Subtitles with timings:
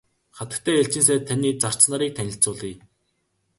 [0.37, 2.77] Хатагтай элчин сайд таны зарц нарыг танилцуулъя.